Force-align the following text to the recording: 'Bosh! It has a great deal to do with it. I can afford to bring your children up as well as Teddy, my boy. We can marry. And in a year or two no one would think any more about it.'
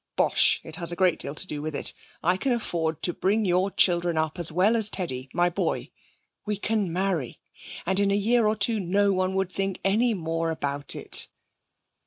'Bosh! 0.15 0.59
It 0.63 0.77
has 0.77 0.91
a 0.91 0.95
great 0.95 1.19
deal 1.19 1.35
to 1.35 1.45
do 1.45 1.61
with 1.61 1.75
it. 1.75 1.93
I 2.23 2.35
can 2.35 2.51
afford 2.53 3.03
to 3.03 3.13
bring 3.13 3.45
your 3.45 3.69
children 3.69 4.17
up 4.17 4.39
as 4.39 4.51
well 4.51 4.75
as 4.75 4.89
Teddy, 4.89 5.29
my 5.31 5.47
boy. 5.47 5.91
We 6.43 6.55
can 6.57 6.91
marry. 6.91 7.39
And 7.85 7.99
in 7.99 8.09
a 8.09 8.15
year 8.15 8.47
or 8.47 8.55
two 8.55 8.79
no 8.79 9.13
one 9.13 9.35
would 9.35 9.51
think 9.51 9.79
any 9.85 10.15
more 10.15 10.49
about 10.49 10.95
it.' 10.95 11.27